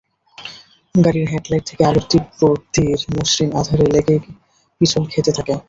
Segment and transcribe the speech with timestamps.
[0.95, 2.41] গাড়ির হেডলাইট থেকে আলোর তীব্র
[2.73, 4.15] তীর মসৃণ আঁধারে লেগে
[4.81, 5.53] পিছল খেতে থাকে।